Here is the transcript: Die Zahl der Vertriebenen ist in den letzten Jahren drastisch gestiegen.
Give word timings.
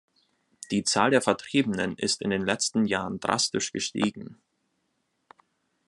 Die 0.71 0.83
Zahl 0.83 1.11
der 1.11 1.21
Vertriebenen 1.21 1.95
ist 1.95 2.23
in 2.23 2.31
den 2.31 2.41
letzten 2.43 2.85
Jahren 2.85 3.19
drastisch 3.19 3.71
gestiegen. 3.71 4.41